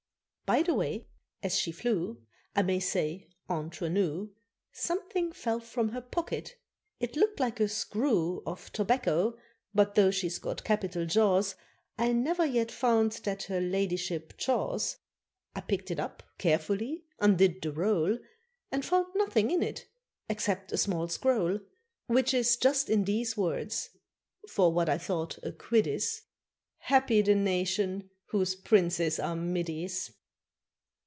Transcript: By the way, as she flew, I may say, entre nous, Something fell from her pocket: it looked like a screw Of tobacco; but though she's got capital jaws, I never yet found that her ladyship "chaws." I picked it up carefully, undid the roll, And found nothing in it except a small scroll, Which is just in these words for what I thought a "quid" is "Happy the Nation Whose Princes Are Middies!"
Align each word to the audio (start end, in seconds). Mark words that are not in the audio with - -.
By 0.43 0.63
the 0.63 0.73
way, 0.73 1.07
as 1.41 1.57
she 1.57 1.71
flew, 1.71 2.25
I 2.57 2.61
may 2.61 2.81
say, 2.81 3.29
entre 3.47 3.87
nous, 3.89 4.31
Something 4.73 5.31
fell 5.31 5.61
from 5.61 5.91
her 5.93 6.01
pocket: 6.01 6.57
it 6.99 7.15
looked 7.15 7.39
like 7.39 7.61
a 7.61 7.69
screw 7.69 8.43
Of 8.45 8.69
tobacco; 8.73 9.37
but 9.73 9.95
though 9.95 10.11
she's 10.11 10.39
got 10.39 10.65
capital 10.65 11.05
jaws, 11.05 11.55
I 11.97 12.11
never 12.11 12.45
yet 12.45 12.69
found 12.69 13.13
that 13.23 13.43
her 13.43 13.61
ladyship 13.61 14.33
"chaws." 14.37 14.97
I 15.55 15.61
picked 15.61 15.89
it 15.89 16.01
up 16.01 16.21
carefully, 16.37 17.05
undid 17.19 17.61
the 17.61 17.71
roll, 17.71 18.17
And 18.73 18.83
found 18.83 19.07
nothing 19.15 19.51
in 19.51 19.63
it 19.63 19.87
except 20.27 20.73
a 20.73 20.77
small 20.77 21.07
scroll, 21.07 21.61
Which 22.07 22.33
is 22.33 22.57
just 22.57 22.89
in 22.89 23.05
these 23.05 23.37
words 23.37 23.89
for 24.49 24.73
what 24.73 24.89
I 24.89 24.97
thought 24.97 25.37
a 25.43 25.53
"quid" 25.53 25.87
is 25.87 26.23
"Happy 26.79 27.21
the 27.21 27.35
Nation 27.35 28.09
Whose 28.31 28.53
Princes 28.53 29.17
Are 29.17 29.37
Middies!" 29.37 30.11